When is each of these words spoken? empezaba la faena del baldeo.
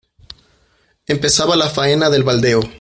empezaba 1.07 1.55
la 1.55 1.69
faena 1.69 2.09
del 2.09 2.23
baldeo. 2.23 2.61